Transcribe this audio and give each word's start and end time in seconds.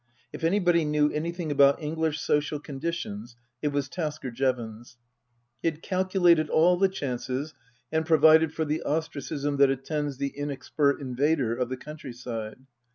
If 0.33 0.43
anybody 0.43 0.83
knew 0.83 1.11
anything 1.11 1.51
about 1.51 1.79
English 1.79 2.19
social 2.19 2.59
conditions 2.59 3.35
it 3.61 3.67
was 3.67 3.87
Tasker 3.87 4.31
Jevons. 4.31 4.97
He 5.61 5.67
had 5.67 5.83
calculated 5.83 6.49
all 6.49 6.75
the 6.75 6.89
chances 6.89 7.53
and 7.91 8.03
provided 8.03 8.51
for 8.51 8.65
the 8.65 8.81
ostracism 8.81 9.57
that 9.57 9.69
attends 9.69 10.17
the 10.17 10.33
inexpert 10.35 10.99
invader 10.99 11.55
of 11.55 11.69
the 11.69 11.77
country 11.77 12.13
side. 12.13 12.57